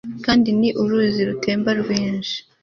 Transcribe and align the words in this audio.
Kandi 0.25 0.49
ni 0.59 0.69
uruzi 0.81 1.21
rutemba 1.29 1.69
rwinshi 1.81 2.37